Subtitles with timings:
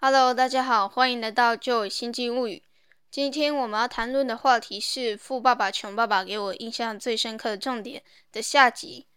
[0.00, 2.56] Hello，大家好，欢迎来到《旧新纪物语》。
[3.10, 9.08] 今天我们要谈论的话题是《富爸爸穷爸爸》给我印象最深刻的重点的下集。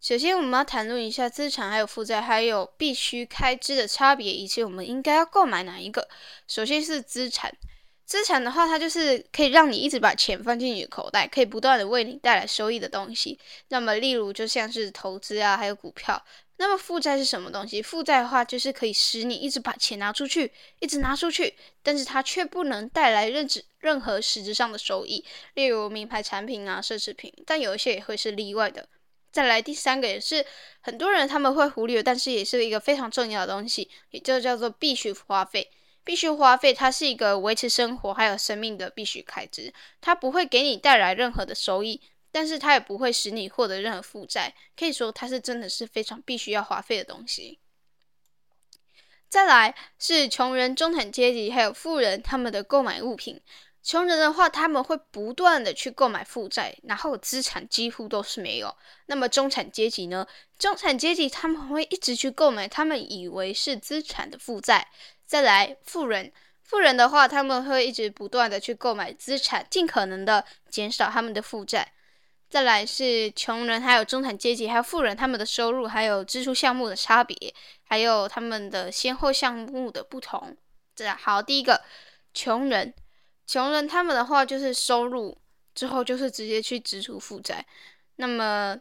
[0.00, 6.08] 首先，我们要谈论一下资产、还有负债、还有必须开支的差别，以及我们应该要购买哪一个。
[6.46, 7.54] 首先是资产。
[8.08, 13.38] 资产的话，它就是可以让你一直把钱放进你的口袋，可以不断的为你带来收益的东西。
[13.68, 16.24] 那么，例如就像是投资啊，还有股票。
[16.56, 17.82] 那么，负债是什么东西？
[17.82, 20.50] 负债的话，就是可以使你一直把钱拿出去，
[20.80, 25.22] 一直拿出去，但是它却不能带来任何任何实质上的收益。
[25.52, 28.88] 例如名牌产品啊，奢侈品，但有一些也会是例外的。
[29.30, 30.42] 再来第三个，也是
[30.80, 35.70] 很多人他们会忽略，但是也是一个非常重要的东西，也就叫做必须花费。
[36.08, 39.70] 必须花费，它是一个维持生活还有生命的必须开支。
[40.00, 42.00] 它不会给你带来任何的收益，
[42.32, 44.54] 但是它也不会使你获得任何负债。
[44.74, 47.58] 可以说，它是真的是非常必须要花费的东西。
[49.28, 53.42] 再来是穷人、中产阶级还有富人他们的购买物品。
[53.82, 58.74] 穷人的话，他们会不断的去购买负债，然后资产几乎都是没有。
[59.04, 60.26] 那么中产阶级呢？
[60.58, 64.88] 中产阶级他们会一直去购买他们以为是资产的负债。
[65.28, 71.92] 再来，富人，富人的话，他们会一直不断的去购买资产，尽可能的减少他们的负债。
[72.48, 77.36] 再来是穷人，还有中产阶级，还有富人，他们的收入还有支出项目的差别，
[77.84, 80.56] 还有他们的先后项目的不同。
[80.96, 81.82] 这样好，第一个，
[82.32, 82.94] 穷人，
[83.46, 85.36] 穷人他们的话就是收入
[85.74, 87.62] 之后就是直接去支出负债。
[88.16, 88.78] 那么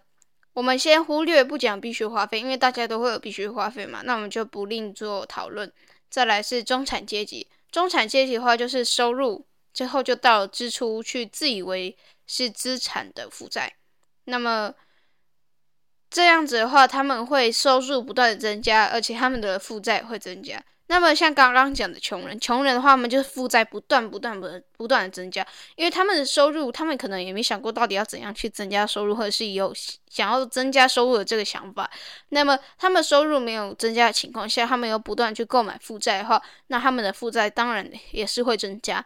[0.54, 5.70] 我们先忽略不讲必须花费，因为大家都会有必须花费嘛，那我们就不另做讨论。
[6.10, 13.76] 再来是中产阶级，中产阶级的话就是收入，之后就到支出，去自以为是资产的负债。
[14.26, 14.74] 那么
[16.10, 20.64] 这样子的话，他们会收入不断的增加，而且他们的负债会增加。
[20.90, 24.48] 那么像刚刚讲的穷人，穷人的话，他们就是负债不断、不断、不
[24.78, 25.46] 不断的增加，
[25.76, 29.74] 因为他们的收入，他们可能也没想过到底要怎样去增加收入，或者是有
[30.10, 31.92] 想要增加收入的这个想法。
[32.30, 39.06] 那么他们收入没有增加的情况下，他们又不断去购买负债的话，那他们的负债当然也是会增加。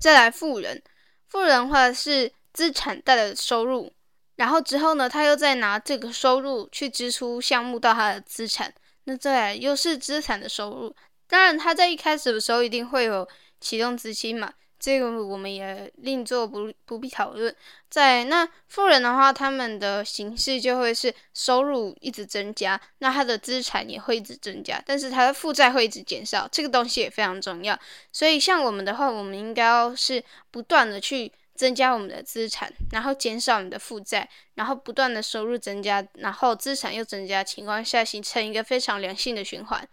[0.00, 0.82] 再来富人，
[1.28, 3.92] 富人的话是资产带来的收入，
[4.36, 8.72] 然后之后呢，他又再拿这个收入去支出项目到他的资产。
[9.04, 10.94] 那再来又是资产的收入，
[11.28, 13.28] 当然他在一开始的时候一定会有
[13.60, 17.54] 启动资金嘛，这个我们也另做不不必讨论。
[17.90, 27.78] 在那富人的话，他们的形式就会是收入一直增加，那他的资产也会一直增加，但是他的负债会一直减少，这个东西也非常重要。
[28.10, 31.30] 所以像我们的话，我们应该要是不断的去。
[31.54, 39.88] 增加我们的资产，然后减少你的负债，然后不断的收入增加，然后资产又增加情况下，形成一个非常良性的循环。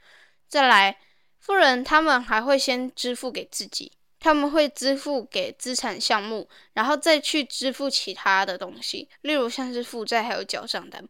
[0.48, 0.98] 再来，
[1.40, 11.08] 富人他们还会先支付给自己，他们会支付给资产项目，然后再去支付其他的东西，例如像是负债还有缴账单。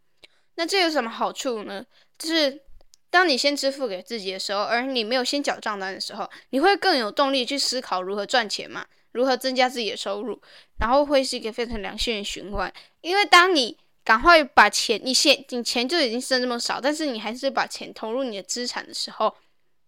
[0.56, 1.85] 那这有什么好处呢？
[2.19, 2.62] 就是
[3.09, 8.85] 当你先支付给自己的时候，而你没有先缴账单的时候，你会更有动力去思考如何赚钱嘛。
[9.12, 10.40] 如何增加自己的收入，
[10.80, 12.72] 然后会是一个非常良性的循环。
[13.02, 19.36] 因为当你赶快把钱，你现你钱就已经剩这么少，但是你还是把钱投入你的资产的时候，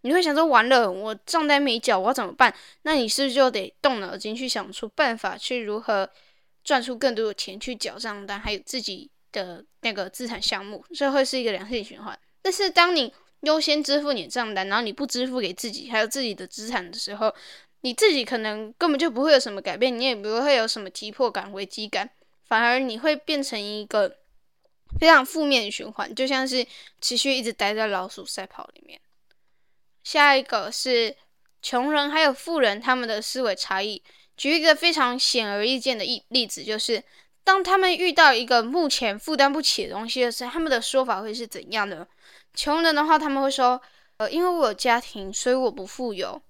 [0.02, 2.54] 你会想说：完了，我账单没缴，我要怎么办？
[2.84, 6.10] 那你是不是就得动脑筋去想出办法，去如何
[6.64, 12.18] 赚出更多的钱去缴账单，还有自己的那个资产项目，这会是一个良性循环。
[12.42, 17.34] 但是当你优先支付你的账单，然后你不支付给自己还有自己的资产的时候，
[17.84, 22.10] 你自己可能根本就不会有什么改变，你也不会有什么急迫感、危机感，
[22.46, 24.18] 反而你会变成一个
[25.00, 26.66] 非常负面循环，就像是
[27.02, 29.02] 持续一直待在老鼠赛跑里面。
[30.02, 31.16] 下一个是
[31.62, 34.02] 穷人还有富人他们的思维差异。
[34.38, 37.04] 举一个非常显而易见的例例子，就是
[37.44, 42.08] 当他们遇到一个目前负担不起的东西的时候，他们的说法会是怎样的？
[42.54, 43.82] 穷人的话，他们会说
[44.18, 46.42] ：“呃，因为我有家庭，所以我不富有。”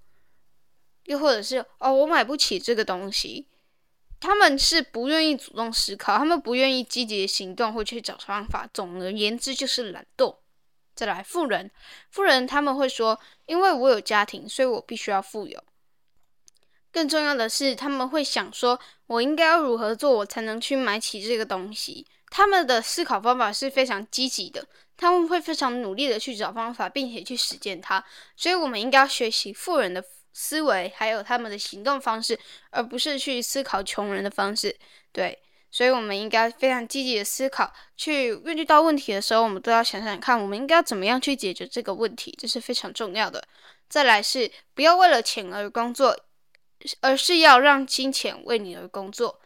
[1.06, 3.48] 又或者是哦，我买不起这个东西，
[4.20, 8.70] 他们是不愿意主动思考，他们不愿意积极行动或去找方法。
[8.74, 10.38] 总而言之，就是懒惰。
[10.96, 11.70] 再来，富人，
[12.10, 15.62] 富人他们会说，因为我有家庭，所以我必须要富有。
[16.92, 22.08] 更重要的是，他们会想说，我应该要如何做，我才能去买起这个东西。
[22.30, 24.66] 他们的思考方法是非常积极的，
[24.96, 28.02] 他们会非常努力的去找方法，并且去实践它。
[28.38, 30.06] 所以，我们应该要学习富人的。
[30.33, 32.38] 思维还有他们的行动方式，
[32.71, 34.75] 而不是去思考穷人的方式。
[35.12, 35.38] 对，
[35.71, 43.44] 所以我们应该非常积极的思考，去面对到问题的时候，我们都要想想看，我们应该怎么样去解决这个问题，这是非常重要的。
[43.88, 46.18] 再来是不要为了钱而工作，
[47.01, 49.39] 而是要让金钱为你而工作。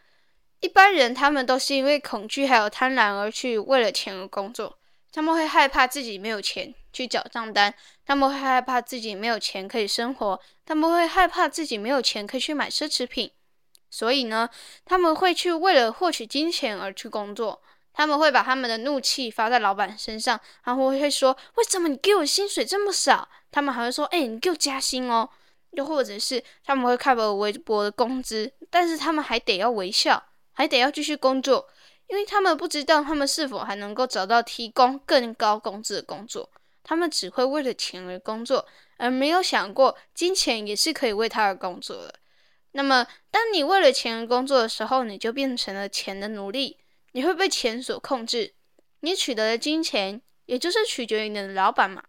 [0.61, 4.79] 一般人他们都是因为恐惧还有贪婪而去为了钱而工作，
[5.11, 7.73] 他们会害怕自己没有钱去缴账单，
[8.05, 13.31] 他们会害怕自己没有钱可以生活，他们会害怕自己没有钱可以去买奢侈品。
[13.89, 14.49] 所以呢，
[14.83, 17.61] 他们会去为了获取金钱而去工作。
[17.94, 25.27] 他们会把他们的怒气发在老板身上，然后会说：“为什么你给我薪水这么少？”他们还会说：“哎，你给我加薪哦。”
[25.71, 30.23] 又或者是他们会看我微薄的工资，但是他们还得要微笑，
[30.53, 31.67] 还得要继续工作，
[32.07, 36.49] 因为他们不知道他们是否还能够找到提供更高工资的工作。
[36.87, 42.15] 他们只会为了钱而工作，而没有想过金钱也是可以为他而工作的。
[42.71, 46.77] 那么，当你为了钱而工作的时候，你就变成了钱的奴隶，
[47.11, 48.53] 你会被钱所控制。
[49.01, 52.01] 你取得的金钱，也就是取决于你的老板嘛，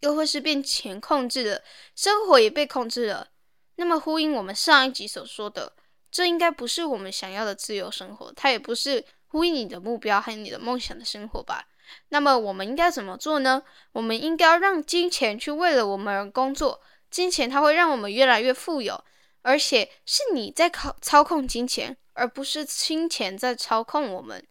[0.00, 1.62] 又或是被钱控制了，
[1.96, 3.28] 生活也被控制了。
[3.76, 5.72] 那么，呼应我们上一集所说的，
[6.10, 11.67] 这应该不是我们想要的自由生活，它也不是呼应你的目标和你的梦想的生活吧？
[12.08, 13.62] 那么，我们应该怎么做呢？
[13.92, 16.80] 我们应该要让金钱去为了我们而工作，
[17.10, 19.02] 金钱它会让我们越来越富有。
[19.42, 24.44] 而且是你在操操控金钱，而不是金钱在操控我们。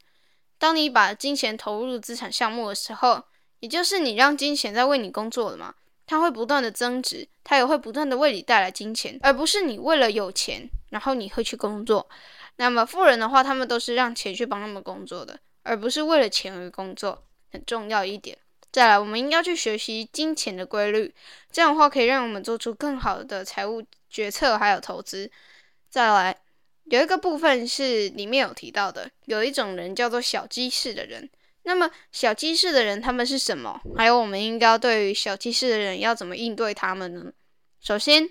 [0.58, 3.22] 当你把金钱投入资产项目的时候，
[3.60, 5.76] 也就是你让金钱在为你工作了嘛？
[6.08, 12.10] 它会不断的增值，它也会不断的为你带来金钱，而不是你为了有钱，然后你会去工作。
[12.56, 17.24] 那么富人的话，他们都是让钱去帮他们工作的，而不是为了钱而工作，
[17.58, 18.38] 很重要一点。
[18.72, 21.12] 再来，我们应该去学习金钱的规律，
[21.52, 25.32] 这样的话可以让我们做出更好的财务决策，还有投资。
[25.90, 26.38] 再来，
[26.84, 31.28] 有一个部分是里面有提到的，有一种人叫做小鸡式的人。
[31.64, 33.82] 那么小鸡式的人他们是什么？
[33.96, 37.32] 还有我们应该对于小鸡式的人要怎么应对他们呢？
[37.82, 38.30] 首先，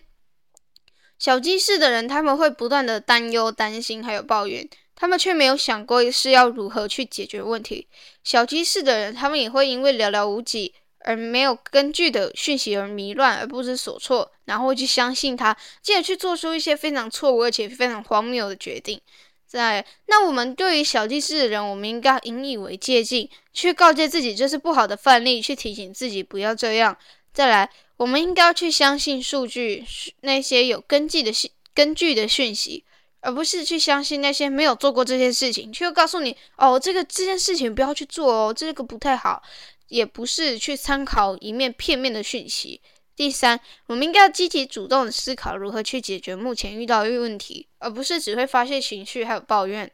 [1.19, 4.69] 小鸡式的人他们会不断的担忧、担心，还有抱怨。
[4.97, 7.87] 他们却没有想过是要如何去解决问题。
[8.25, 19.01] 小鸡式的人，他们也会因为寥寥无几而没有根据的讯息而迷乱而不知所措，然后去相信他，进而去做出一些非常错误而且非常荒谬的决定。
[19.47, 26.97] 在那我们对于小鸡式的人，我们应该引以为戒进，去告诫自己这是不好的范例，去提醒自己不要这样。
[27.33, 29.85] 再来，我们应该要去相信数据，
[30.23, 32.85] 那些有根据的信根据的讯息。
[33.27, 39.43] 而不是去相信那些没有做过这些事情，却又告诉你哦，这个这件事情不要去做哦，这个不太好。
[39.89, 42.81] 也不是去参考一面片面的讯息。
[43.15, 49.89] 第三，我们应该要积极主动的思考如何去解决目前遇到的问题，而不是只会发泄情绪还有抱怨。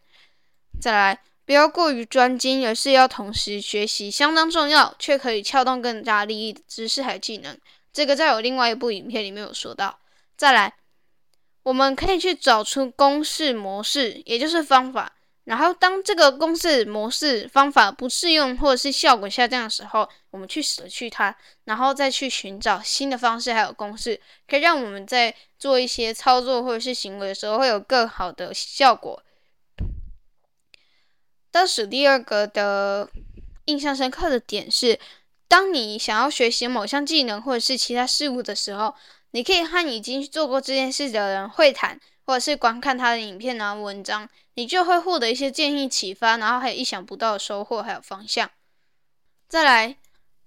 [0.81, 7.55] 再来，不要过于专精，而是要同时学习相当重要却可以撬动更加利益的知识还有技能。
[7.93, 9.99] 这个在我另外一部影片里面有说到。
[10.37, 10.73] 再来。
[11.63, 15.13] 我们可以去找出公式模式，也就是方法。
[15.45, 29.21] 然后，当这个公式模式方法不适用或者是效果下降的时候，我们去舍去它，然后再去寻找新的方式还有公式，可以让我们在做一些操作或者是行为的时候会有更好的效果。
[31.51, 33.11] 倒数第二个的
[33.65, 34.99] 印象深刻的点是，
[35.49, 38.95] 当你想要学习某项技能或者是其他事物的时候。
[39.33, 48.51] 你可以和已经做过这件事的人会谈，或者是观看他的影片啊文章，你就会获得一些建议启发，然后还有意想不到的收获，还有方向。
[49.49, 49.97] 再来，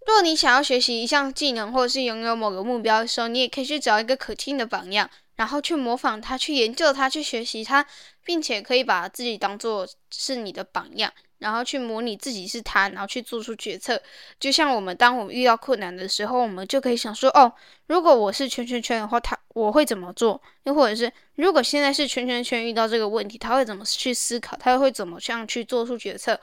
[0.05, 7.85] 若你想要学习一项技能，或者是拥有某个目标的时候，你也可以去找一个可听的榜样，然后去模仿他，去研究他，去学习他，
[8.23, 11.11] 并且可以把自己当做是你的榜样。
[11.39, 14.01] 然后去模拟自己是他，然后去做出决策。
[14.39, 17.51] 就像我们，当我们遇到困难的时候，我们就可以想说：哦，
[17.87, 20.41] 如果我是圈圈圈的话，他我会怎么做？
[20.63, 24.57] 又或者是，如果现在是圈圈圈遇到这个问题，他会怎么去思考？
[24.57, 26.39] 他会怎么样去做出决策？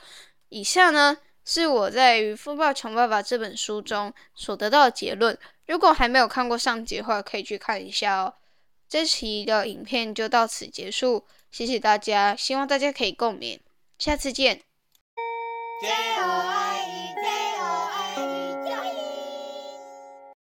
[0.49, 5.37] 以下呢，是我在《富爸穷爸爸》这本书中所得到的结论。
[5.67, 8.35] 如果还没有看过上集的话，可以去看一下哦。
[8.89, 13.59] 这期的影片就到此结束，谢谢大家，希望大家可以共勉，
[13.99, 14.72] 下次见。
[15.83, 17.02] 手を愛